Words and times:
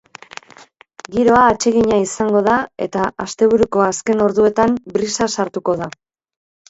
Giroa 1.15 1.41
atsegina 1.49 1.99
izango 2.05 2.41
da, 2.49 2.55
eta 2.87 3.05
asteburuko 3.27 3.87
azken 3.89 4.25
orduetan 4.29 4.75
brisa 4.97 5.29
sartuko 5.37 5.77
da. 5.85 5.91